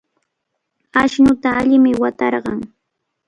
Ashnuta 1.01 1.49
allimi 1.59 1.91
watarqan. 2.01 2.59